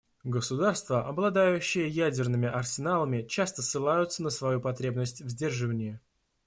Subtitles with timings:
[0.23, 5.99] Государства, обладающие ядерными арсеналами, часто ссылаются на свою потребность в сдерживании.